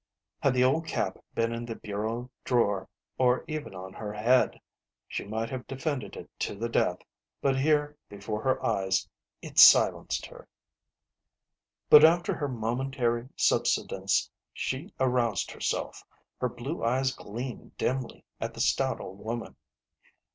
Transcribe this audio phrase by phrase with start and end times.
[0.39, 4.59] Had the old cap been in the bureau drawer, or even on her head,
[5.07, 6.97] she might have defended it to the death,
[7.39, 9.07] but here before her eyes
[9.43, 10.47] it silenced her.
[11.87, 16.03] But after her momentary subsidence she aroused herself;
[16.39, 19.55] her blue eyes gleamed dimly at the stout old woman.